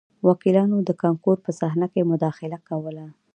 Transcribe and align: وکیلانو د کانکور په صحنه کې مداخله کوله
وکیلانو 0.27 0.77
د 0.83 0.89
کانکور 1.03 1.37
په 1.45 1.51
صحنه 1.59 1.87
کې 1.93 2.09
مداخله 2.11 2.57
کوله 2.69 3.05